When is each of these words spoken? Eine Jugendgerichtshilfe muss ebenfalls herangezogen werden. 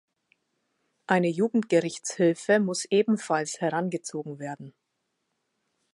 Eine 1.05 1.27
Jugendgerichtshilfe 1.29 2.59
muss 2.59 2.85
ebenfalls 2.85 3.61
herangezogen 3.61 4.39
werden. 4.39 4.73